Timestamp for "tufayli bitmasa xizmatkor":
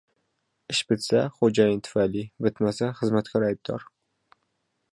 1.87-3.47